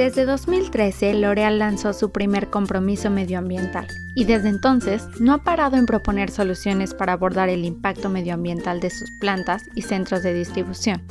[0.00, 5.84] Desde 2013, L'Oreal lanzó su primer compromiso medioambiental y desde entonces no ha parado en
[5.84, 11.02] proponer soluciones para abordar el impacto medioambiental de sus plantas y centros de distribución.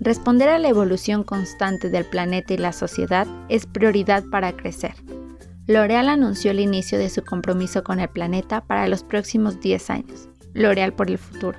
[0.00, 4.94] Responder a la evolución constante del planeta y la sociedad es prioridad para crecer.
[5.66, 10.30] L'Oreal anunció el inicio de su compromiso con el planeta para los próximos 10 años.
[10.54, 11.58] L'Oreal por el futuro.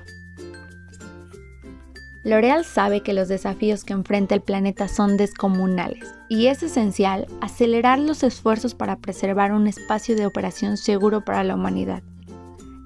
[2.24, 8.00] L'Oreal sabe que los desafíos que enfrenta el planeta son descomunales y es esencial acelerar
[8.00, 12.02] los esfuerzos para preservar un espacio de operación seguro para la humanidad.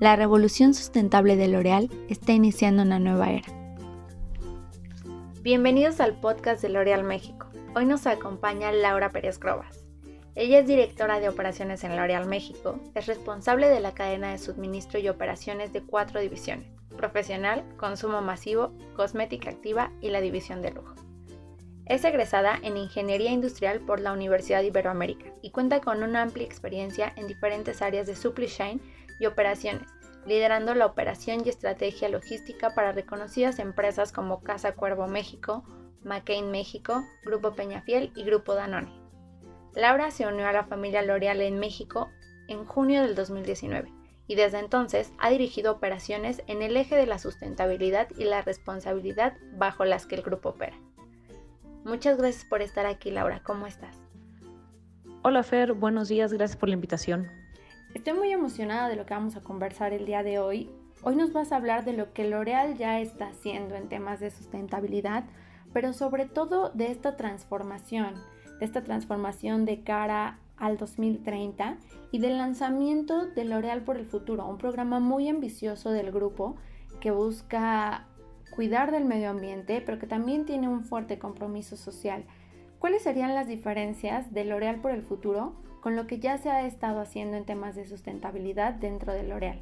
[0.00, 3.48] La revolución sustentable de L'Oreal está iniciando una nueva era.
[5.40, 7.46] Bienvenidos al podcast de L'Oreal México.
[7.74, 9.86] Hoy nos acompaña Laura Pérez Grobas.
[10.34, 14.98] Ella es directora de operaciones en L'Oreal México, es responsable de la cadena de suministro
[14.98, 20.94] y operaciones de cuatro divisiones profesional, consumo masivo, cosmética activa y la división de lujo.
[21.86, 27.12] Es egresada en Ingeniería Industrial por la Universidad Iberoamérica y cuenta con una amplia experiencia
[27.16, 28.80] en diferentes áreas de supply chain
[29.18, 29.88] y operaciones,
[30.24, 35.64] liderando la operación y estrategia logística para reconocidas empresas como Casa Cuervo México,
[36.04, 38.92] McCain México, Grupo Peñafiel y Grupo Danone.
[39.74, 42.10] Laura se unió a la familia L'Oreal en México
[42.48, 44.01] en junio del 2019
[44.32, 49.34] y desde entonces ha dirigido operaciones en el eje de la sustentabilidad y la responsabilidad
[49.58, 50.74] bajo las que el grupo opera.
[51.84, 53.42] Muchas gracias por estar aquí, Laura.
[53.44, 54.00] ¿Cómo estás?
[55.20, 55.74] Hola, Fer.
[55.74, 56.32] Buenos días.
[56.32, 57.30] Gracias por la invitación.
[57.92, 60.70] Estoy muy emocionada de lo que vamos a conversar el día de hoy.
[61.02, 64.30] Hoy nos vas a hablar de lo que L'Oreal ya está haciendo en temas de
[64.30, 65.24] sustentabilidad,
[65.74, 68.14] pero sobre todo de esta transformación,
[68.60, 71.78] de esta transformación de cara al 2030
[72.12, 76.54] y del lanzamiento de L'Oreal por el Futuro, un programa muy ambicioso del grupo
[77.00, 78.06] que busca
[78.54, 82.24] cuidar del medio ambiente, pero que también tiene un fuerte compromiso social.
[82.78, 86.64] ¿Cuáles serían las diferencias de L'Oreal por el Futuro con lo que ya se ha
[86.64, 89.60] estado haciendo en temas de sustentabilidad dentro de L'Oreal?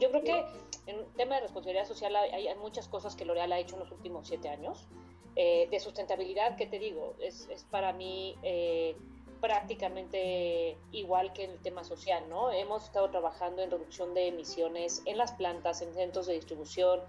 [0.00, 0.44] Yo creo que
[0.88, 4.26] en tema de responsabilidad social hay, muchas cosas que L'Oreal ha hecho en los últimos
[4.26, 4.88] siete años.
[5.36, 7.14] Eh, de sustentabilidad, ¿qué te digo?
[7.20, 8.34] Es, es para mí...
[8.42, 8.96] Eh,
[9.40, 12.50] prácticamente igual que en el tema social, ¿no?
[12.50, 17.00] Hemos estado trabajando en reducción de emisiones en las plantas, en centros de distribución,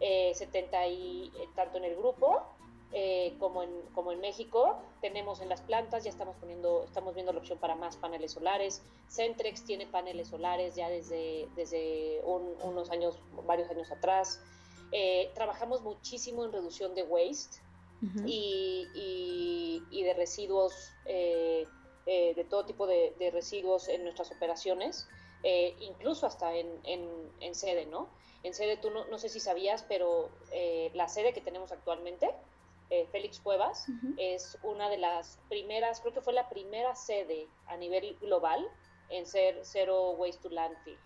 [0.00, 2.42] 70 eh, y eh, tanto en el grupo
[2.92, 4.76] eh, como, en, como en México.
[5.00, 8.82] Tenemos en las plantas, ya estamos poniendo, estamos viendo la opción para más paneles solares.
[9.08, 14.40] Centrex tiene paneles solares ya desde, desde unos años, varios años atrás.
[15.34, 17.58] trabajamos muchísimo en reducción de waste,
[18.26, 21.66] y, de residuos, eh,
[22.06, 25.08] eh, de todo tipo de, residuos en nuestras operaciones,
[25.42, 28.08] eh, incluso hasta en, en, sede, ¿no?
[28.42, 30.30] En sede, tú no, no sé si sabías, pero
[30.92, 32.30] la sede que tenemos actualmente,
[33.10, 33.86] Félix Cuevas,
[34.18, 38.68] es una de las primeras, creo que fue la primera sede a nivel global
[39.10, 40.98] en ser cero waste to landfill.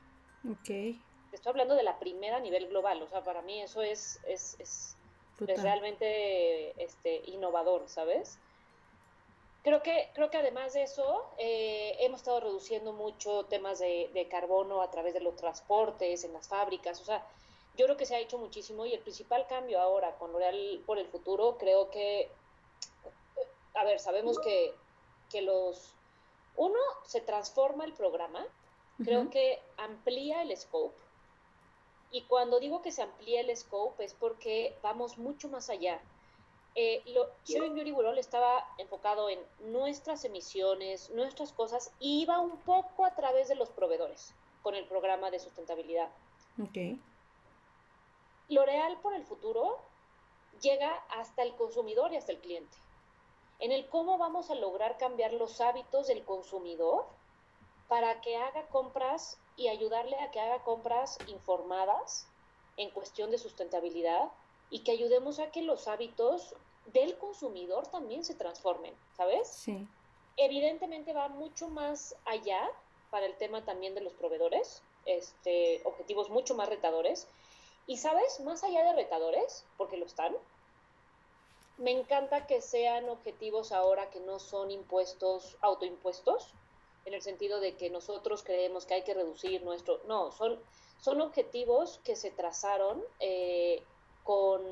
[0.50, 0.98] Ok.
[1.32, 4.56] Estoy hablando de la primera a nivel global, o sea, para mí eso es, es,
[4.58, 4.97] es
[5.46, 8.38] es realmente este, innovador, ¿sabes?
[9.62, 14.82] Creo que, creo que además de eso, eh, hemos estado reduciendo mucho temas de, carbono
[14.82, 17.26] a través de los transportes, en las fábricas, o sea,
[17.76, 20.98] yo creo que se ha hecho muchísimo y el principal cambio ahora con L'Oreal por
[20.98, 22.28] el futuro, creo que,
[23.74, 24.72] a ver, sabemos que,
[25.30, 25.92] que los,
[26.56, 28.44] uno, se transforma el programa,
[29.04, 30.96] creo que amplía el scope,
[32.10, 36.00] y cuando digo que se amplía el scope es porque vamos mucho más allá.
[36.74, 37.28] Eh, lo,
[37.74, 39.40] Beauty World estaba enfocado en
[39.72, 44.32] nuestras emisiones, nuestras cosas, y iba un poco a través de los proveedores
[44.62, 46.08] con el programa de sustentabilidad.
[46.68, 47.00] Okay.
[48.48, 49.78] L'Oreal por el futuro
[50.60, 52.76] llega hasta el consumidor y hasta el cliente.
[53.60, 57.06] En el cómo vamos a lograr cambiar los hábitos del consumidor
[57.88, 62.26] para que haga compras y ayudarle a que haga compras informadas
[62.76, 64.30] en cuestión de sustentabilidad
[64.70, 66.54] y que ayudemos a que los hábitos
[66.92, 69.48] del consumidor también se transformen, ¿sabes?
[69.48, 69.86] Sí.
[70.36, 72.60] Evidentemente va mucho más allá
[73.10, 77.26] para el tema también de los proveedores, este, objetivos mucho más retadores.
[77.86, 80.36] Y sabes, más allá de retadores, porque lo están,
[81.78, 86.52] me encanta que sean objetivos ahora que no son impuestos, autoimpuestos,
[87.04, 90.00] en el sentido de que nosotros creemos que hay que reducir nuestro...
[90.06, 90.58] No, son,
[91.00, 93.82] son objetivos que se trazaron eh,
[94.24, 94.62] con,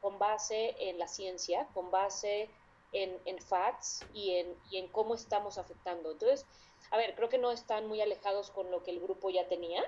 [0.00, 2.50] con, base en la ciencia, con base
[2.92, 6.12] en, en facts y en, y en cómo estamos afectando.
[6.12, 6.44] Entonces,
[6.90, 9.82] a ver, creo que no están muy alejados con lo que el grupo ya tenía.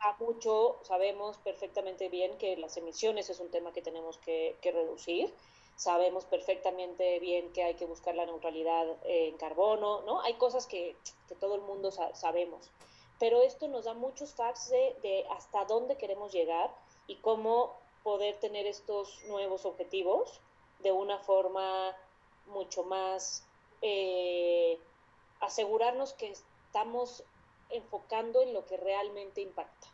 [0.00, 4.70] A mucho sabemos perfectamente bien que las emisiones es un tema que tenemos que, que
[4.70, 5.32] reducir.
[5.76, 10.20] Sabemos perfectamente bien que hay que buscar la neutralidad en carbono, ¿no?
[10.20, 10.96] Hay cosas que,
[11.40, 12.70] todo el mundo sabemos,
[13.18, 16.72] pero esto nos da muchos facts de, hasta dónde queremos llegar
[17.06, 17.74] y cómo
[18.04, 20.40] poder tener estos nuevos objetivos
[20.80, 21.96] de una forma
[22.46, 23.44] mucho más,
[23.82, 24.78] eh,
[25.40, 27.24] asegurarnos que estamos
[27.70, 29.93] enfocando en lo que realmente impacta.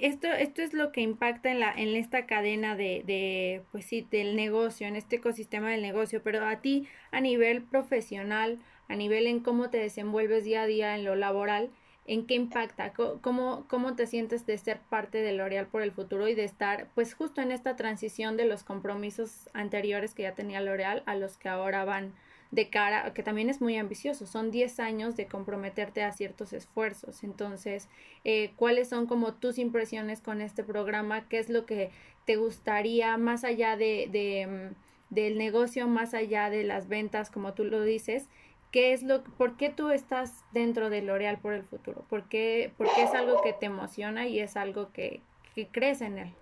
[0.00, 4.06] Esto, esto es lo que impacta en, la, en esta cadena de, de, pues sí,
[4.10, 8.58] del negocio, en este ecosistema del negocio, pero a ti a nivel profesional,
[8.88, 11.70] a nivel en cómo te desenvuelves día a día en lo laboral,
[12.06, 12.92] ¿en qué impacta?
[12.92, 16.88] ¿Cómo, cómo te sientes de ser parte de L'Oreal por el futuro y de estar
[16.94, 21.36] pues justo en esta transición de los compromisos anteriores que ya tenía L'Oreal a los
[21.36, 22.12] que ahora van
[22.52, 27.24] de cara, que también es muy ambicioso, son 10 años de comprometerte a ciertos esfuerzos.
[27.24, 27.88] Entonces,
[28.24, 31.26] eh, ¿cuáles son como tus impresiones con este programa?
[31.28, 31.90] ¿Qué es lo que
[32.26, 37.54] te gustaría más allá de, de mm, del negocio, más allá de las ventas, como
[37.54, 38.28] tú lo dices?
[38.70, 42.04] ¿Qué es lo, ¿Por qué tú estás dentro de L'Oreal por el futuro?
[42.10, 45.20] ¿Por qué, porque es algo que te emociona y es algo que,
[45.54, 46.34] que crees en él?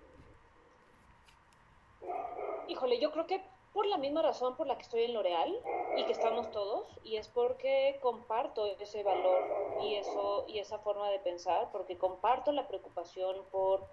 [2.67, 3.41] Híjole, yo creo que
[3.73, 5.59] por la misma razón por la que estoy en L'Oreal
[5.97, 9.43] y que estamos todos, y es porque comparto ese valor
[9.81, 13.87] y, eso, y esa forma de pensar, porque comparto la preocupación por,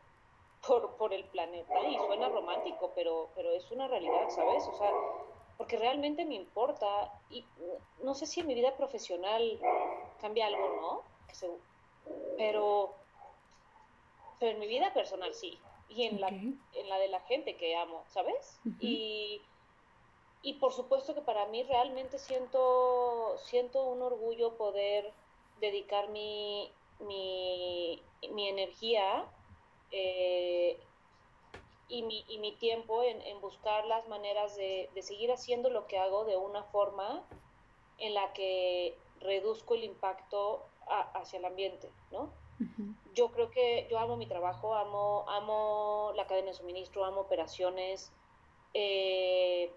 [0.67, 4.67] por, por el planeta, y suena romántico, pero, pero es una realidad, ¿sabes?
[4.67, 4.93] O sea,
[5.57, 7.45] porque realmente me importa, y
[8.03, 9.61] no sé si en mi vida profesional
[10.21, 11.19] cambia algo, ¿no?
[12.37, 12.95] pero,
[14.41, 15.59] pero en mi vida personal sí,
[15.89, 18.61] y en, la, en la de la gente que amo, ¿sabes?
[18.81, 19.43] Y
[20.43, 25.13] y por supuesto que para mí realmente siento, siento un orgullo poder
[25.61, 26.71] dedicar mi,
[27.01, 28.01] mi,
[28.49, 29.25] energía
[29.91, 30.79] eh,
[31.89, 36.25] y, mi, y, mi, tiempo en, buscar las maneras de, seguir haciendo lo que hago
[36.25, 37.25] de una forma
[37.99, 40.65] en la que reduzco el impacto
[41.15, 42.31] hacia el ambiente, ¿no?
[43.15, 48.13] Yo creo que yo amo mi trabajo, amo, amo la cadena de suministro, amo operaciones,
[48.75, 49.73] eh,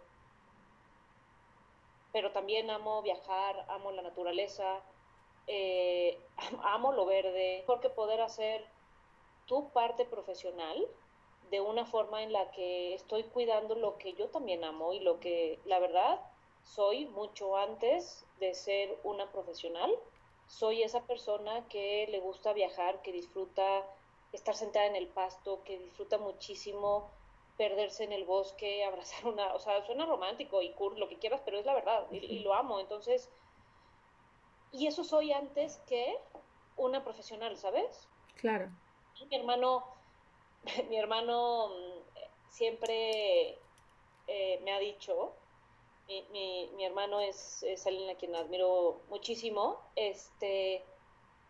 [2.12, 4.82] pero también amo viajar, amo la naturaleza,
[5.48, 6.20] eh,
[6.64, 8.66] amo lo verde, porque poder hacer
[9.46, 10.88] tu parte profesional
[11.50, 15.20] de una forma en la que estoy cuidando lo que yo también amo y lo
[15.20, 16.22] que la verdad
[16.64, 19.92] soy mucho antes de ser una profesional.
[20.48, 23.86] Soy esa persona que le gusta viajar, que disfruta
[24.32, 27.10] estar sentada en el pasto, que disfruta muchísimo
[27.58, 31.42] perderse en el bosque, abrazar una, o sea, suena romántico y cool, lo que quieras,
[31.44, 32.80] pero es la verdad y, lo amo.
[32.80, 33.30] Entonces,
[34.72, 36.18] y eso soy antes que
[36.78, 38.08] una profesional, ¿sabes?
[38.36, 38.70] Claro.
[39.30, 39.86] mi hermano,
[40.90, 43.60] mi hermano mm, siempre
[44.28, 45.34] eh, me ha dicho,
[46.08, 50.84] mi, mi, hermano es, es, alguien a quien admiro muchísimo, este,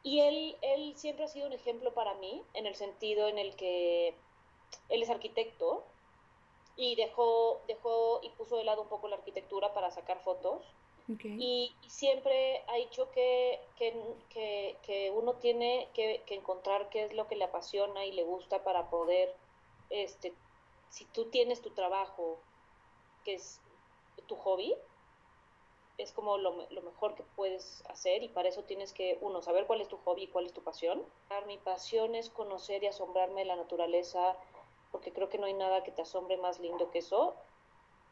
[0.03, 3.55] y él, él siempre ha sido un ejemplo para mí, en el sentido en el
[3.55, 4.15] que
[4.89, 5.83] él es arquitecto
[6.81, 10.63] y dejó, dejó y puso de lado un poco la arquitectura para sacar fotos.
[11.23, 17.35] Y, siempre ha dicho que, que, que, uno tiene que, encontrar qué es lo que
[17.35, 19.35] le apasiona y le gusta para poder,
[19.89, 20.33] este,
[20.89, 22.39] si tú tienes tu trabajo,
[23.25, 23.59] que es
[24.25, 24.73] tu hobby,
[25.97, 29.67] es como lo, lo, mejor que puedes hacer y para eso tienes que, uno, saber
[29.67, 31.03] cuál es tu hobby y cuál es tu pasión.
[31.45, 34.37] Mi pasión es conocer y asombrarme de la naturaleza,
[34.91, 37.35] porque creo que no hay nada que te asombre más lindo que eso.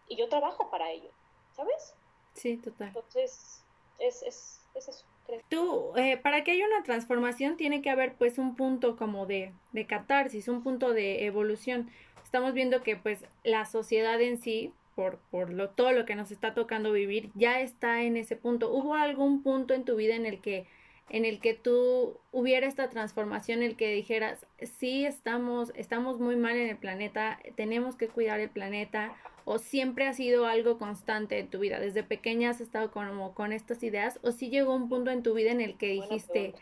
[0.07, 1.11] Y yo trabajo para ello,
[1.55, 1.93] ¿sabes?
[2.33, 2.87] Sí, total.
[2.87, 3.63] Entonces,
[3.99, 5.05] es, es, es eso.
[5.25, 5.41] Creo.
[5.49, 9.53] Tú, eh, para que haya una transformación tiene que haber pues un punto como de,
[9.73, 11.91] de catarsis, un punto de evolución.
[12.23, 16.31] Estamos viendo que pues la sociedad en sí, por, por lo, todo lo que nos
[16.31, 18.71] está tocando vivir, ya está en ese punto.
[18.71, 20.67] ¿Hubo algún punto en tu vida en el que
[21.09, 26.35] en el que tú hubiera esta transformación, en el que dijeras, sí estamos, estamos muy
[26.35, 31.39] mal en el planeta, tenemos que cuidar el planeta, o siempre ha sido algo constante
[31.39, 34.89] en tu vida, desde pequeña has estado como con estas ideas, o sí llegó un
[34.89, 36.53] punto en tu vida en el que dijiste,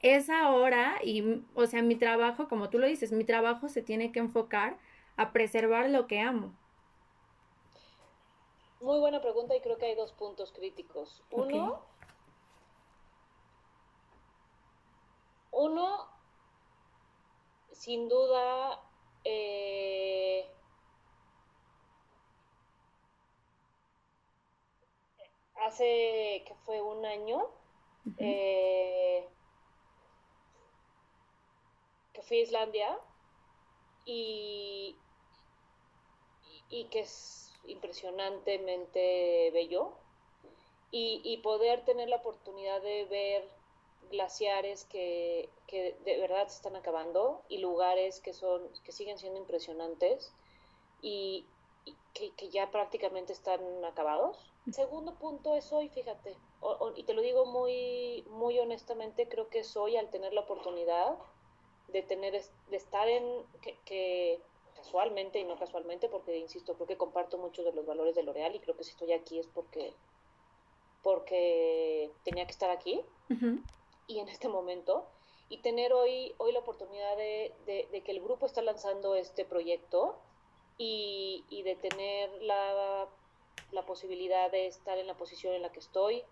[0.00, 4.12] es ahora, y o sea, mi trabajo, como tú lo dices, mi trabajo se tiene
[4.12, 4.78] que enfocar
[5.16, 6.52] a preservar lo que amo.
[8.80, 11.22] Muy buena pregunta y creo que hay dos puntos críticos.
[11.30, 11.82] Uno,
[15.58, 16.06] Uno,
[17.72, 18.78] sin duda,
[19.24, 20.46] eh,
[25.64, 27.48] hace que fue un año
[28.18, 29.26] eh,
[32.12, 32.98] que fui a Islandia
[34.04, 34.94] y,
[36.68, 39.94] y que es impresionantemente bello.
[40.90, 43.55] Y, poder tener la oportunidad de ver
[44.10, 50.32] glaciares que, de verdad se están acabando y lugares que, son, que siguen siendo impresionantes
[51.02, 51.44] y,
[52.14, 54.38] que, ya prácticamente están acabados.
[54.72, 56.36] segundo punto es hoy, fíjate,
[56.96, 61.16] y te lo digo muy, muy honestamente, creo que soy al tener la oportunidad
[61.88, 62.32] de tener
[62.70, 63.24] de estar en
[63.84, 64.40] que,
[64.74, 68.54] casualmente y no casualmente porque insisto creo que comparto muchos de los valores de L'Oreal
[68.54, 69.94] y creo que si estoy aquí es porque
[71.02, 73.00] porque tenía que estar aquí
[74.06, 75.06] y en este momento
[75.48, 80.16] y tener hoy hoy la oportunidad de, de, que el grupo está lanzando este proyecto
[80.78, 83.08] y, y de tener la,
[83.72, 86.22] la posibilidad de estar en la posición en la que estoy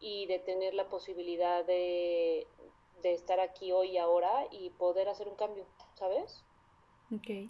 [0.00, 2.46] y de tener la posibilidad de,
[3.02, 5.64] de estar aquí hoy y ahora y poder hacer un cambio,
[5.94, 6.44] ¿sabes?
[7.14, 7.48] Ok.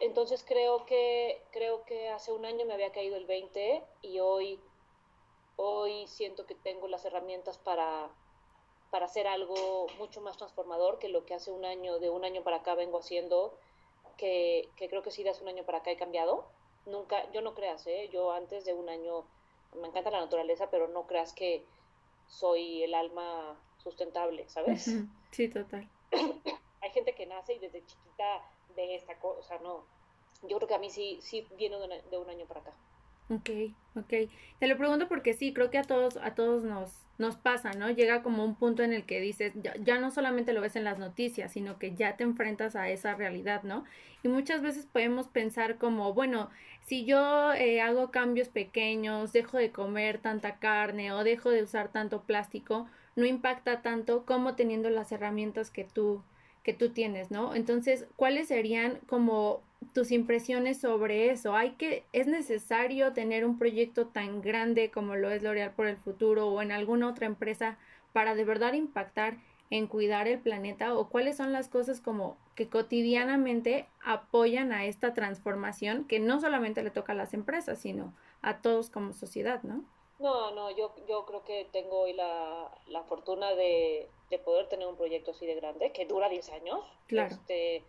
[0.00, 4.58] Entonces creo que, creo que hace un año me había caído el 20 y hoy,
[5.56, 8.10] hoy siento que tengo las herramientas para,
[8.90, 12.42] para hacer algo mucho más transformador que lo que hace un año, de un año
[12.42, 13.56] para acá vengo haciendo,
[14.16, 16.46] que, que creo que sí de hace un año para acá he cambiado.
[16.86, 18.08] Nunca, yo no creas, ¿eh?
[18.12, 19.24] yo antes de un año,
[19.80, 21.64] me encanta la naturaleza, pero no creas que
[22.26, 24.90] soy el alma sustentable, ¿sabes?
[25.30, 25.88] Sí, total.
[26.80, 28.42] Hay gente que nace y desde chiquita
[28.74, 29.84] ve esta cosa, no.
[30.42, 32.72] Yo creo que a mí sí, sí viene de, un año para acá.
[33.30, 33.48] Ok,
[33.94, 34.12] ok.
[34.58, 37.88] Te lo pregunto porque sí, creo que a todos, a todos nos, nos pasa, ¿no?
[37.88, 40.82] Llega como un punto en el que dices, ya, ya, no solamente lo ves en
[40.82, 43.84] las noticias, sino que ya te enfrentas a esa realidad, ¿no?
[44.24, 46.50] Y muchas veces podemos pensar como, bueno,
[46.82, 51.92] si yo eh, hago cambios pequeños, dejo de comer tanta carne o dejo de usar
[51.92, 56.24] tanto plástico, no impacta tanto como teniendo las herramientas que tú,
[56.70, 57.56] que tú tienes, ¿no?
[57.56, 59.60] Entonces, ¿cuáles serían como
[59.92, 61.56] tus impresiones sobre eso?
[61.56, 65.96] ¿Hay que, es necesario tener un proyecto tan grande como lo es L'Oreal por el
[65.96, 67.76] futuro o en alguna otra empresa
[68.12, 69.38] para de verdad impactar
[69.70, 75.12] en cuidar el planeta o cuáles son las cosas como que cotidianamente apoyan a esta
[75.12, 79.84] transformación que no solamente le toca a las empresas, sino a todos como sociedad, ¿no?
[80.20, 84.86] No, no, yo, yo creo que tengo hoy la, la fortuna de, de, poder tener
[84.86, 86.80] un proyecto así de grande, que dura 10 años.
[87.06, 87.34] Claro.
[87.34, 87.84] Este,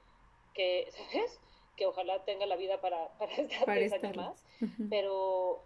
[0.54, 1.40] que, ¿sabes?
[1.76, 4.46] Que ojalá tenga la vida para, para estar 10 años más.
[4.90, 5.64] Pero,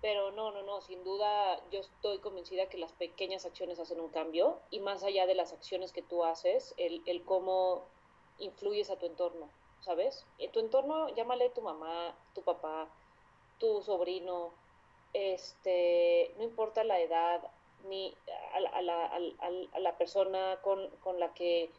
[0.00, 4.08] pero no, no, no, sin duda yo estoy convencida que las pequeñas acciones hacen un
[4.08, 7.84] cambio y más allá de las acciones que tú haces, el, el cómo
[8.38, 9.50] influyes a tu entorno,
[9.80, 10.26] ¿sabes?
[10.38, 12.88] En tu entorno, llámale tu mamá, tu papá,
[13.58, 14.52] tu sobrino,
[15.12, 17.40] este, no importa la edad,
[17.88, 18.14] ni
[18.52, 19.20] a la, a la,
[19.72, 21.70] a la persona con, con, la que,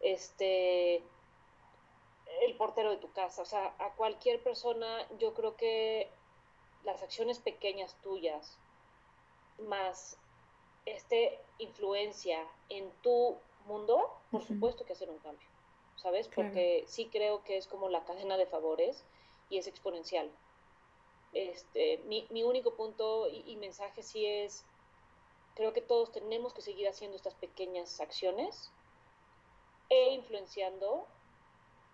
[0.00, 1.02] este,
[2.42, 6.10] el portero de tu casa, o sea, a cualquier persona, yo creo que
[6.84, 8.58] las acciones pequeñas tuyas,
[9.58, 10.16] más
[10.86, 13.36] este influencia en tu
[13.66, 15.46] mundo, por supuesto que hacer un cambio,
[15.96, 16.28] ¿sabes?
[16.28, 19.04] Porque sí creo que es como la cadena de favores
[19.50, 20.30] y es exponencial.
[21.34, 24.64] Este, mi, mi único punto y, mensaje sí es,
[25.58, 28.70] creo que todos tenemos que seguir haciendo estas pequeñas acciones
[29.88, 31.04] e influenciando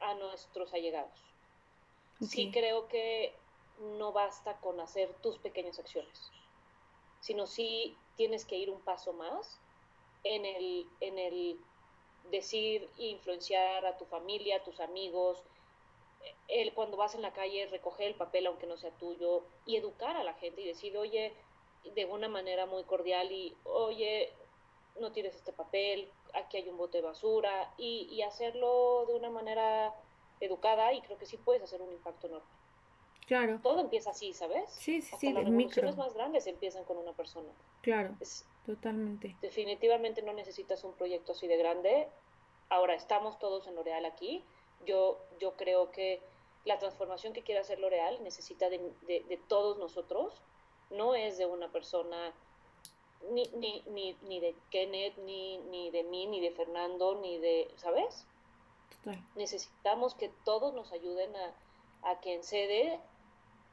[0.00, 1.18] a nuestros allegados.
[2.20, 3.34] Sí creo que
[3.98, 6.30] no basta con hacer tus pequeñas acciones,
[7.20, 9.58] sino sí tienes que ir un paso más
[10.24, 11.58] en el, en el
[12.30, 15.42] decir e influenciar a tu familia, a tus amigos,
[16.48, 20.18] el cuando vas en la calle recoger el papel aunque no sea tuyo y educar
[20.18, 21.34] a la gente y decir, oye,
[21.94, 24.32] de una manera muy cordial y, oye,
[25.00, 29.30] no tires este papel, aquí hay un bote de basura y, y hacerlo de una
[29.30, 29.94] manera
[30.40, 32.46] educada y creo que sí puedes hacer un impacto enorme.
[33.26, 33.58] Claro.
[33.62, 34.70] Todo empieza así, ¿sabes?
[34.70, 37.48] Sí, sí, sí, las revoluciones más grandes empiezan con una persona.
[37.80, 38.14] Claro,
[38.66, 39.34] totalmente.
[39.40, 42.08] Definitivamente no necesitas un proyecto así de grande.
[42.68, 44.44] Ahora estamos todos en L'Oreal aquí
[44.84, 46.20] yo, yo creo que
[46.64, 50.40] la transformación que quiere hacer L'Oreal necesita de, de, todos nosotros,
[50.96, 52.32] no es de una persona,
[53.30, 57.70] ni, ni, ni, ni de Kenneth, ni, ni de mí, ni de Fernando, ni de,
[57.76, 58.26] ¿sabes?
[59.34, 62.98] Necesitamos que todos nos ayuden a, a que en sede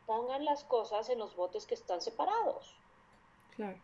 [0.05, 2.75] pongan las cosas en los botes que están separados.
[3.55, 3.79] Claro.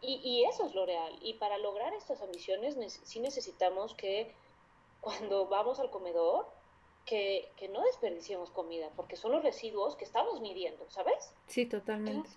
[0.00, 1.18] Y, y eso es L'Oreal.
[1.20, 4.34] Y para lograr estas ambiciones sí necesitamos que
[5.00, 6.48] cuando vamos al comedor
[7.04, 11.32] que, no desperdiciemos comida, porque son los residuos que estamos midiendo, ¿sabes?
[11.46, 12.30] Sí, totalmente.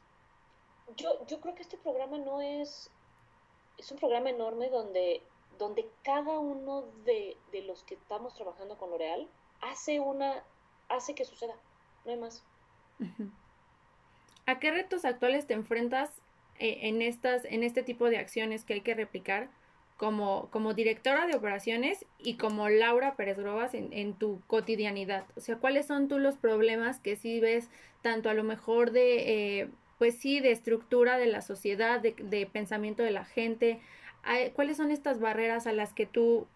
[0.95, 2.89] yo, yo creo que este programa no es,
[3.77, 5.21] es un programa enorme donde,
[5.57, 9.27] donde cada uno de, los que estamos trabajando con L'Oreal
[9.61, 10.43] hace una,
[10.89, 11.55] hace que suceda,
[12.05, 12.43] no hay más.
[14.45, 16.09] ¿A qué retos actuales te enfrentas
[16.59, 19.49] eh, en, estas, en este tipo de acciones que hay que replicar
[19.97, 25.25] como, como directora de operaciones y como Laura Pérez Grobas en, en, tu cotidianidad?
[25.35, 27.69] O sea, ¿cuáles son tú los problemas que sí ves
[28.01, 33.03] tanto a lo mejor de, eh, pues sí, de estructura de la sociedad, de, pensamiento
[33.03, 33.79] de la gente?
[34.53, 36.47] ¿Cuáles son estas barreras a las que tú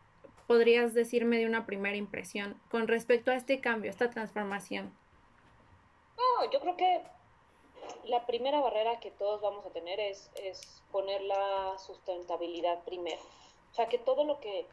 [0.47, 4.91] podrías decirme de una primera impresión con respecto a este cambio, esta transformación?
[6.17, 7.01] No, yo creo que
[8.05, 13.21] la primera barrera que todos vamos a tener es, es poner la sustentabilidad primero.
[13.71, 14.65] O sea, que todo lo que,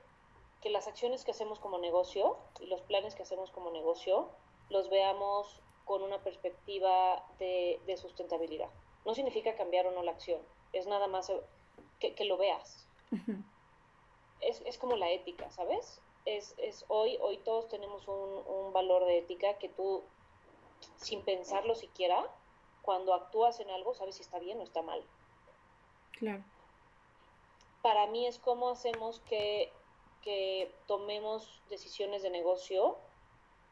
[0.60, 4.28] que las acciones que hacemos como negocio y los planes que hacemos como negocio,
[4.70, 8.70] los veamos con una perspectiva de, de sustentabilidad.
[9.04, 10.40] No significa cambiar o no la acción,
[10.72, 11.30] es nada más
[12.00, 12.86] que, que lo veas.
[14.40, 16.00] es, es, como la ética, ¿sabes?
[16.24, 20.02] Es, es hoy, hoy todos tenemos un, un valor de ética que tú,
[20.96, 22.26] sin pensarlo siquiera,
[22.84, 25.02] cuando actúas en algo, sabes si está bien o está mal.
[26.12, 26.42] Claro.
[27.82, 29.72] Para mí es como hacemos que,
[30.22, 32.96] que tomemos decisiones de negocio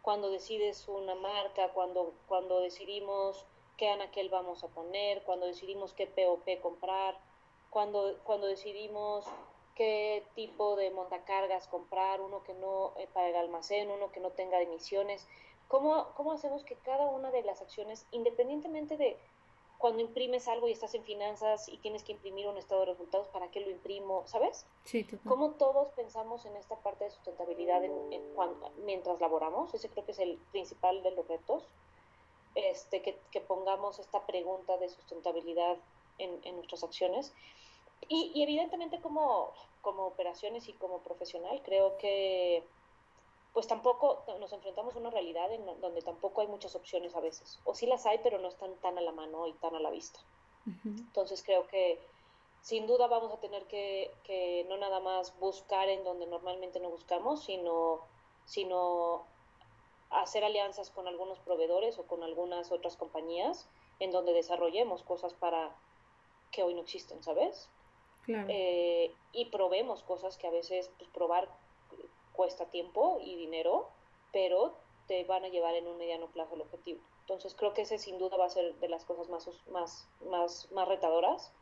[0.03, 6.07] cuando decides una marca, cuando, cuando decidimos qué anaquel vamos a poner, cuando decidimos qué
[6.07, 7.19] POP comprar,
[7.71, 9.25] cuando, cuando decidimos
[9.75, 14.31] qué tipo de montacargas comprar, uno que no eh, para el almacén, uno que no
[14.31, 15.27] tenga emisiones.
[15.69, 19.17] ¿Cómo, ¿Cómo hacemos que cada una de las acciones, independientemente de
[19.83, 23.27] cuando imprimes algo y estás en finanzas y tienes que imprimir un estado de resultados,
[23.29, 24.23] ¿para qué lo imprimo?
[24.27, 24.65] ¿Sabes?
[24.85, 27.93] Sí, ¿Cómo todos pensamos en esta parte de sustentabilidad en,
[28.85, 29.75] mientras laboramos?
[29.75, 31.65] Ese creo que es el principal de los retos.
[32.55, 35.77] Este, que, que pongamos esta pregunta de sustentabilidad
[36.19, 37.33] en, en nuestras acciones.
[38.09, 42.63] Y, y, evidentemente como, como operaciones y como profesional, creo que
[43.53, 47.61] pues tampoco nos enfrentamos a una realidad en donde tampoco hay muchas opciones a veces.
[47.65, 49.91] O sí las hay, pero no están tan a la mano y tan a la
[49.91, 50.21] vista.
[50.85, 51.99] Entonces creo que
[52.63, 56.89] sin duda vamos a tener que, que, no nada más buscar en donde normalmente no
[56.89, 58.01] buscamos, sino,
[58.45, 59.25] sino
[60.11, 65.77] hacer alianzas con algunos proveedores o con algunas otras compañías en donde desarrollemos cosas para
[66.53, 67.69] que hoy no existen, ¿sabes?
[68.23, 68.47] Claro.
[68.49, 71.49] Eh, y probemos cosas que a veces pues, probar
[72.33, 73.89] cuesta tiempo y dinero,
[74.33, 74.75] pero
[75.07, 77.01] te van a llevar en un mediano plazo el objetivo.
[77.21, 80.71] Entonces creo que ese sin duda va a ser de las cosas más, más, más,
[80.73, 81.53] más retadoras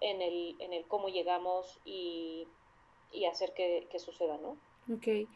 [0.00, 2.46] en el, en el cómo llegamos y,
[3.12, 4.56] y hacer que, que, suceda, ¿no?
[4.92, 5.28] Ok.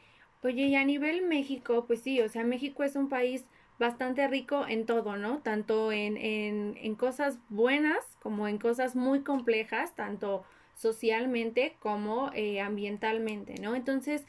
[0.45, 3.45] Oye, y a nivel México, pues sí, o sea, México es un país
[3.79, 5.41] bastante rico en todo, ¿no?
[5.43, 12.61] Tanto en, en, en cosas buenas como en cosas muy complejas, tanto socialmente como eh,
[12.61, 13.75] ambientalmente, ¿no?
[13.75, 14.25] Entonces,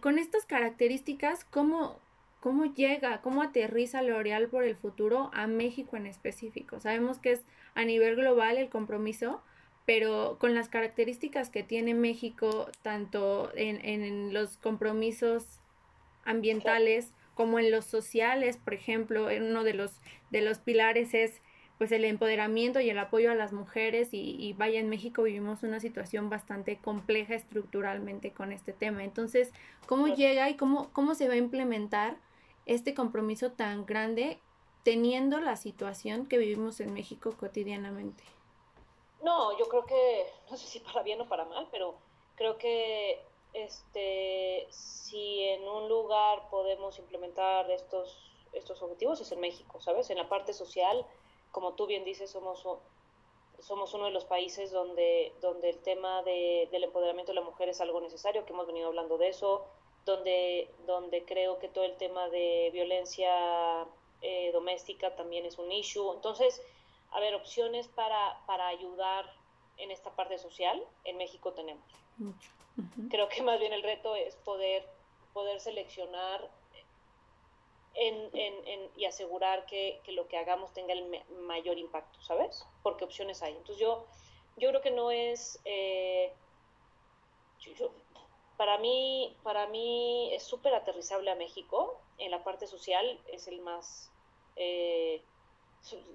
[0.00, 1.98] con estas características, ¿cómo,
[2.40, 6.80] ¿cómo llega, cómo aterriza L'Oreal por el futuro a México en específico?
[6.80, 9.42] Sabemos que es a nivel global el compromiso,
[9.86, 15.60] pero con las características que tiene México, tanto en, en los compromisos
[16.24, 21.40] ambientales como en los sociales, por ejemplo, uno de los, de los pilares es
[21.78, 25.78] pues el empoderamiento y el apoyo a las mujeres y, vaya en México vivimos una
[25.78, 29.04] situación bastante compleja estructuralmente con este tema.
[29.04, 29.52] Entonces,
[29.86, 32.16] ¿cómo llega y cómo, cómo se va a implementar
[32.66, 34.40] este compromiso tan grande
[34.82, 38.24] teniendo la situación que vivimos en México cotidianamente?
[39.22, 41.94] No, yo creo que, no sé si para bien o para mal, pero
[42.34, 43.20] creo que
[43.54, 50.10] este si en un lugar podemos implementar estos estos objetivos es en México, ¿sabes?
[50.10, 51.04] En la parte social
[51.58, 52.64] como tú bien dices, somos,
[53.58, 57.68] somos uno de los países donde, donde el tema de, del empoderamiento de la mujer
[57.68, 59.66] es algo necesario, que hemos venido hablando de eso,
[60.06, 63.84] donde, donde creo que todo el tema de violencia
[64.22, 66.12] eh, doméstica también es un issue.
[66.14, 66.62] Entonces,
[67.10, 69.28] a ver, opciones para, para ayudar
[69.78, 71.82] en esta parte social, en México tenemos.
[73.10, 74.88] Creo que más bien el reto es poder,
[75.32, 76.48] poder seleccionar
[77.98, 82.64] en, en, y asegurar que, que, lo que hagamos tenga el mayor impacto, ¿sabes?
[82.82, 83.52] Porque opciones hay.
[83.52, 84.06] Entonces yo,
[84.56, 85.60] yo creo que no es...
[85.64, 86.32] Eh,
[87.76, 87.90] yo,
[88.56, 92.00] para, mí, para mí es súper aterrizable a México.
[92.18, 94.10] En la parte social es el más...
[94.56, 95.20] Eh,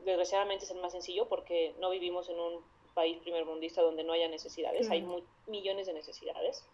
[0.06, 4.28] desgraciadamente es el más sencillo porque no vivimos en un país primermundista donde no haya
[4.28, 4.89] necesidades.
[4.89, 6.65] Hay muy, millones de necesidades.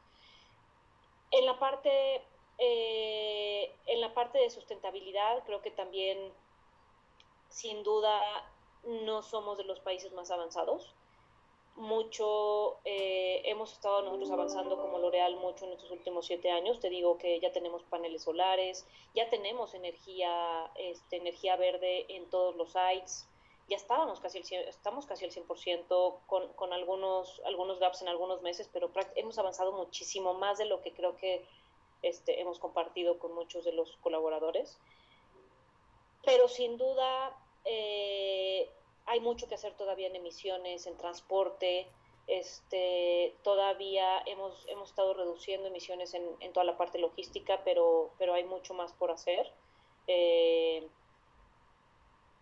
[1.32, 2.22] En la parte
[2.60, 6.18] eh, en la parte de sustentabilidad, creo que también,
[7.50, 8.22] sin duda,
[8.84, 10.94] no somos de los países más avanzados.
[11.76, 16.80] mucho, eh, hemos estado nosotros avanzando como L'Oreal mucho en estos últimos siete años.
[16.82, 22.56] Te digo que ya tenemos paneles solares, ya tenemos energía, este, energía verde en todos
[22.58, 23.30] los sites.
[23.70, 28.42] Ya estábamos casi el, estamos casi al 100% con, con algunos, algunos gaps en algunos
[28.42, 31.46] meses, pero hemos avanzado muchísimo más de lo que creo que
[32.02, 34.80] este, hemos compartido con muchos de los colaboradores.
[36.24, 38.70] Pero sin duda, eh,
[39.06, 41.88] hay mucho que hacer todavía en emisiones, en transporte.
[42.28, 48.34] Este, todavía hemos, hemos estado reduciendo emisiones en, en toda la parte logística, pero, pero
[48.34, 49.52] hay mucho más por hacer.
[50.08, 50.88] Eh,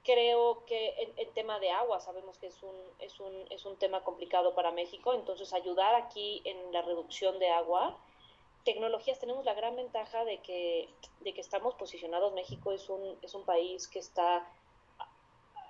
[0.08, 4.06] creo que en, tema de agua sabemos que es un, es, un, es un tema
[4.06, 7.98] complicado para México, entonces ayudar aquí en la reducción de agua.
[8.68, 10.90] Tecnologías, tenemos la gran ventaja de que,
[11.22, 14.46] de que estamos posicionados, México es un, es un país que está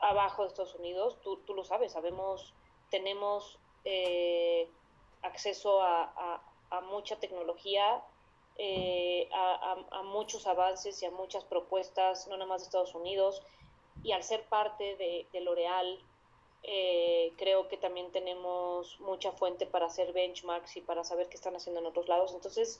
[0.01, 2.55] abajo de Estados Unidos, tú, tú lo sabes, sabemos,
[2.89, 4.67] tenemos eh,
[5.21, 8.03] acceso a, a, mucha tecnología,
[8.57, 13.43] eh, a, a, muchos avances y a muchas propuestas, no nada más de Estados Unidos,
[14.01, 15.99] y al ser parte de, de L'Oreal,
[16.67, 21.55] eh, creo que también tenemos mucha fuente para hacer benchmarks y para saber qué están
[21.55, 22.33] haciendo en otros lados.
[22.33, 22.79] Entonces,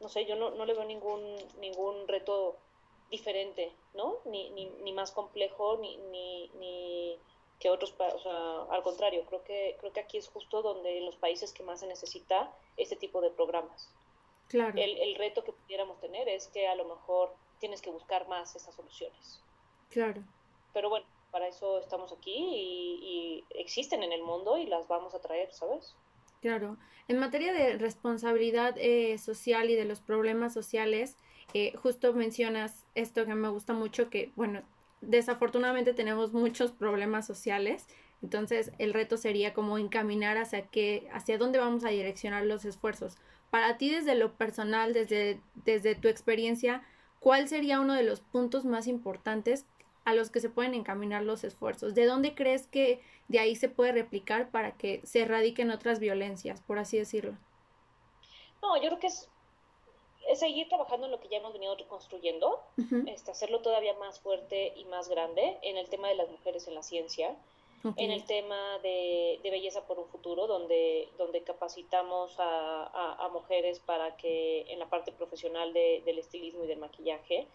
[0.00, 2.56] no sé, yo no, no le veo ningún, ningún reto
[3.10, 4.18] diferente, ¿no?
[4.24, 7.18] Ni, ni, ni más complejo, ni, ni, ni
[7.58, 11.04] que otros, o sea, al contrario, creo que, creo que aquí es justo donde en
[11.04, 13.92] los países que más se necesita este tipo de programas.
[14.46, 14.78] Claro.
[14.78, 18.54] El, el reto que pudiéramos tener es que a lo mejor tienes que buscar más
[18.54, 19.42] esas soluciones.
[19.90, 20.22] Claro.
[20.72, 25.20] Pero bueno, para eso estamos aquí y, existen en el mundo y las vamos a
[25.20, 25.94] traer, ¿sabes?
[26.40, 26.76] Claro.
[27.08, 31.16] En materia de responsabilidad eh, social y de los problemas sociales,
[31.54, 34.62] eh, justo mencionas esto que me gusta mucho, que bueno,
[35.00, 37.86] desafortunadamente tenemos muchos problemas sociales,
[38.22, 43.16] entonces el reto sería como encaminar hacia qué, hacia dónde vamos a direccionar los esfuerzos.
[43.50, 46.82] Para ti desde lo personal, desde, desde tu experiencia,
[47.20, 49.66] ¿cuál sería uno de los puntos más importantes
[50.08, 51.94] a los que se pueden encaminar los esfuerzos?
[51.94, 56.60] ¿De dónde crees que de ahí se puede replicar para que se erradiquen otras violencias,
[56.62, 57.36] por así decirlo?
[58.62, 59.28] No, yo creo que es
[60.28, 62.60] es seguir trabajando en lo que ya hemos venido reconstruyendo,
[63.06, 66.74] este, hacerlo todavía más fuerte y más grande en el tema de las mujeres en
[66.74, 67.34] la ciencia,
[67.96, 74.66] en el tema de, belleza por un futuro, donde, donde capacitamos a, mujeres para que
[74.68, 77.46] en la parte profesional del estilismo y del maquillaje,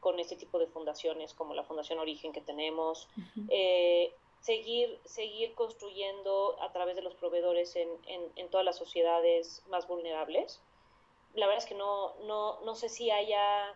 [0.00, 3.08] con este tipo de fundaciones como la Fundación Origen que tenemos,
[3.48, 9.86] eh, seguir, seguir construyendo a través de los proveedores en, en todas las sociedades más
[9.88, 10.60] vulnerables
[11.34, 13.74] la verdad es que no, no, no sé si haya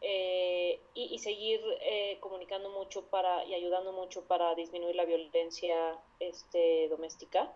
[0.00, 6.88] eh, y, seguir eh, comunicando mucho para y ayudando mucho para disminuir la violencia este,
[6.88, 7.52] doméstica.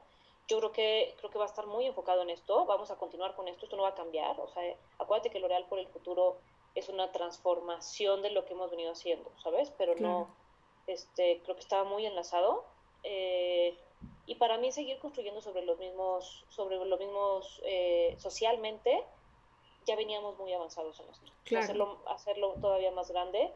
[0.47, 2.67] Yo creo que creo que va a estar muy enfocado en esto.
[2.67, 3.65] Vamos a continuar con esto.
[3.65, 4.39] Esto no va a cambiar.
[4.41, 4.63] O sea,
[4.99, 6.37] acuérdate que L'Oreal por el futuro
[6.75, 9.73] es una transformación de lo que hemos venido haciendo, ¿sabes?
[9.79, 10.29] Pero no,
[10.87, 12.65] este, creo que estaba muy enlazado.
[13.03, 13.79] Eh,
[14.27, 17.63] y para mí seguir construyendo sobre los mismos, sobre los mismos
[18.19, 19.05] socialmente,
[19.85, 21.59] ya veníamos muy avanzados en esto.
[21.59, 23.53] Hacerlo, hacerlo todavía más grande.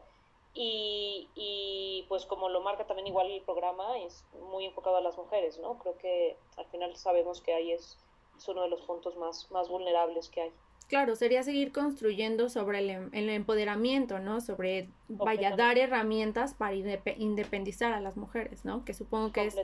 [0.53, 5.15] Y, y, pues como lo marca también igual el programa, es muy enfocado a las
[5.15, 5.77] mujeres, ¿no?
[5.77, 7.99] Creo que al final sabemos que ahí es,
[8.35, 10.53] es uno de los puntos más, más vulnerables que hay.
[10.89, 14.41] Claro, sería seguir construyendo sobre el, em, el empoderamiento, ¿no?
[14.41, 18.83] Sobre, vaya, dar herramientas para independizar a las mujeres, ¿no?
[18.85, 19.55] Que supongo que es,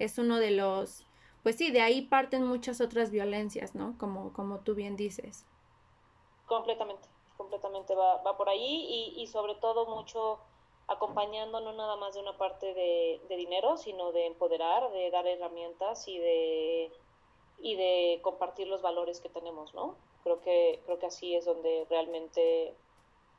[0.00, 1.06] es uno de los,
[1.44, 3.96] pues sí, de ahí parten muchas otras violencias, ¿no?
[3.98, 5.46] Como, como tú bien dices.
[6.46, 10.40] Completamente, completamente va, va por ahí y, y, sobre todo mucho
[10.88, 15.24] acompañando no nada más de una parte de, de, dinero, sino de empoderar, de dar
[15.24, 16.92] herramientas y de,
[17.60, 19.94] y de compartir los valores que tenemos, ¿no?
[20.24, 22.74] Creo que, creo que así es donde realmente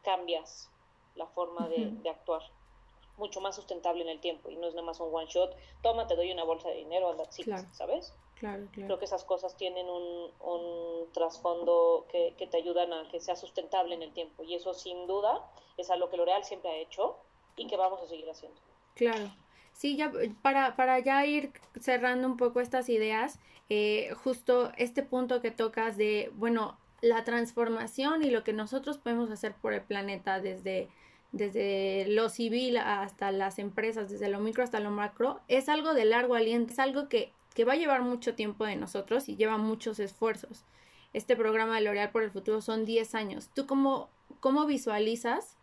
[0.04, 0.70] cambias
[1.16, 2.42] la forma de, de actuar
[3.18, 6.08] mucho más sustentable en el tiempo y no es nada más un one shot, toma,
[6.08, 7.44] te doy una bolsa de dinero, anda, sí,
[7.74, 8.14] ¿sabes?
[8.36, 8.88] Claro, claro.
[8.88, 13.36] Creo que esas cosas tienen un, un trasfondo que, que, te ayudan a que sea
[13.38, 14.44] sustentable en el tiempo.
[14.44, 17.16] Y eso sin duda es algo que L'Oreal siempre ha hecho
[17.56, 18.60] y que vamos a seguir haciendo.
[18.96, 19.32] Claro.
[19.76, 20.12] Sí, ya
[20.42, 25.98] para, para ya ir cerrando un poco estas ideas, eh, justo este punto que tocas
[25.98, 30.88] de, bueno, la transformación y lo que nosotros podemos hacer por el planeta desde,
[31.32, 36.06] desde lo civil hasta las empresas, desde lo micro hasta lo macro, es algo de
[36.06, 39.58] largo aliento, es algo que que va a llevar mucho tiempo de nosotros y lleva
[39.58, 40.66] muchos esfuerzos.
[41.14, 43.50] Este programa de L'Oreal por el futuro son 10 años.
[43.56, 44.10] ¿Tú cómo,
[44.42, 45.56] cómo visualizas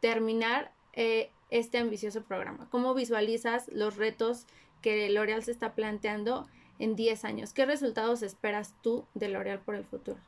[0.00, 2.68] terminar eh, este ambicioso programa?
[2.70, 4.46] ¿Cómo visualizas los retos
[4.82, 6.46] que L'Oreal se está planteando
[6.78, 7.52] en 10 años?
[7.52, 10.18] ¿Qué resultados esperas tú de L'Oreal por el futuro?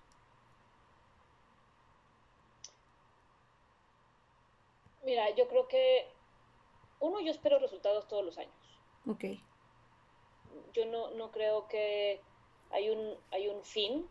[5.04, 6.07] Mira, yo creo que
[7.00, 8.52] uno, yo espero resultados todos los años.
[9.07, 9.24] Ok.
[10.72, 12.20] Yo no, no creo que
[12.70, 14.09] hay un, hay un fin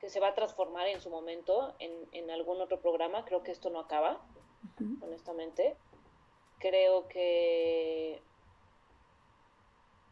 [0.00, 3.24] que se va a transformar en su momento en, en algún otro programa.
[3.24, 4.20] Creo que esto no acaba,
[5.02, 5.76] honestamente.
[6.58, 8.20] Creo que,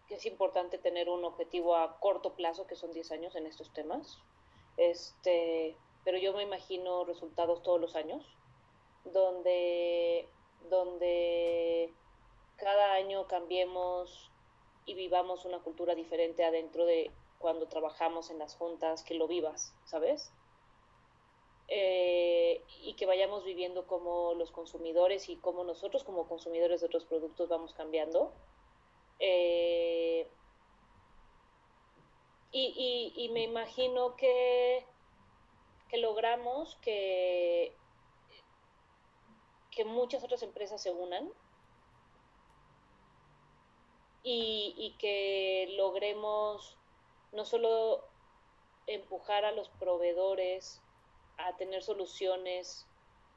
[0.06, 3.72] que es importante tener un objetivo a corto plazo, que son 10 años en estos
[3.72, 4.18] temas.
[4.76, 8.24] Este, pero yo me imagino resultados todos los años,
[9.04, 10.28] donde,
[10.70, 11.92] donde
[12.56, 14.30] cada año cambiemos
[14.86, 19.74] y vivamos una cultura diferente adentro de cuando trabajamos en las juntas, que lo vivas,
[19.84, 20.32] ¿sabes?
[21.70, 27.04] Eh, y que vayamos viviendo como los consumidores y como nosotros como consumidores de otros
[27.04, 28.32] productos vamos cambiando.
[29.18, 30.26] Eh,
[32.50, 34.84] y, me imagino que,
[35.90, 37.76] que logramos que,
[39.70, 41.30] que muchas otras empresas se unan
[44.22, 46.78] y, y que logremos
[47.32, 48.02] no solo
[48.86, 50.80] empujar a los proveedores
[51.38, 52.86] a tener soluciones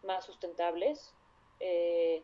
[0.03, 1.13] más sustentables,
[1.59, 2.23] eh,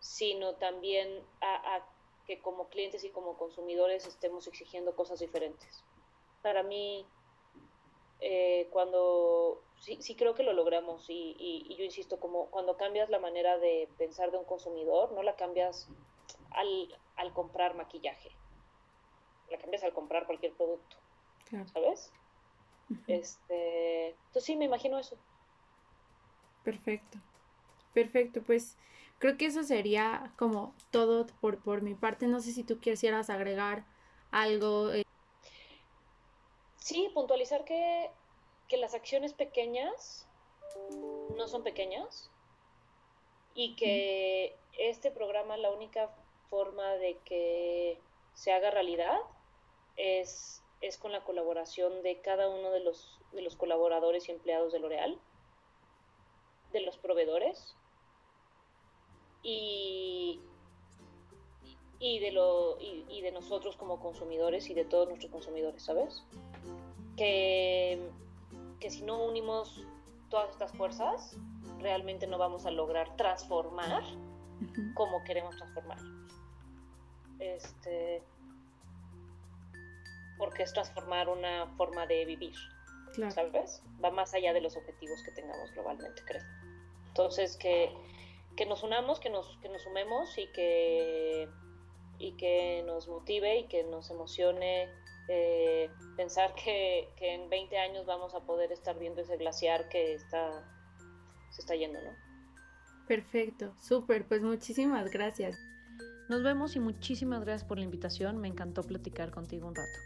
[0.00, 1.84] sino también a,
[2.26, 5.84] que como clientes y como consumidores estemos exigiendo cosas diferentes.
[6.42, 7.06] Para mí,
[8.20, 13.10] eh, cuando sí, sí, creo que lo logramos y, y, yo insisto, como cuando cambias
[13.10, 15.88] la manera de pensar de un consumidor, no la cambias
[16.50, 18.30] al, al comprar maquillaje,
[19.50, 20.96] la cambias al comprar cualquier producto,
[21.72, 22.12] ¿sabes?
[23.06, 25.16] Este, entonces sí, me imagino eso.
[26.64, 27.18] Perfecto,
[27.94, 28.76] perfecto, pues
[29.18, 32.26] creo que eso sería como todo por, por mi parte.
[32.26, 33.84] No sé si tú quisieras agregar
[34.30, 34.92] algo.
[34.92, 35.04] Eh.
[36.78, 38.10] Sí, puntualizar que,
[38.68, 40.28] que las acciones pequeñas
[41.36, 42.30] no son pequeñas
[43.54, 46.10] y que este programa la única
[46.50, 47.98] forma de que
[48.34, 49.18] se haga realidad
[49.96, 54.72] es, es con la colaboración de cada uno de los, de los colaboradores y empleados
[54.72, 55.18] de L'Oreal,
[56.72, 57.76] de los proveedores
[59.42, 60.40] y,
[61.98, 66.22] y, de lo, y, de nosotros como consumidores y de todos nuestros consumidores, ¿sabes?
[67.16, 68.10] Que,
[68.80, 69.84] que si no unimos
[70.28, 71.36] todas estas fuerzas,
[71.78, 74.02] realmente no vamos a lograr transformar
[74.94, 75.98] como queremos transformar.
[77.38, 78.22] Este,
[80.38, 82.54] porque es transformar una forma de vivir,
[83.30, 83.82] ¿sabes?
[84.02, 86.42] Va más allá de los objetivos que tengamos globalmente, creo.
[87.08, 87.90] Entonces, que,
[88.56, 91.48] que nos unamos, que nos, que nos sumemos y que,
[92.18, 94.90] y que nos motive y que nos emocione
[95.28, 100.14] eh, pensar que, que, en 20 años vamos a poder estar viendo ese glaciar que
[100.14, 100.64] está,
[101.50, 102.10] se está yendo, ¿no?
[103.08, 105.56] Perfecto, súper, pues muchísimas gracias.
[106.28, 108.38] Nos vemos y muchísimas gracias por la invitación.
[108.38, 109.98] Me encantó platicar contigo un rato.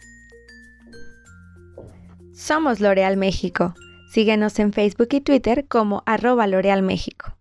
[2.40, 3.74] Somos L'Oreal México.
[4.09, 7.37] Síguenos en Facebook y Twitter como arroba L'Oreal México.